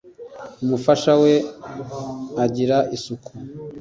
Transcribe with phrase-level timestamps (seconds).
[0.63, 1.33] umufasha we
[2.43, 3.31] ajyira isuku.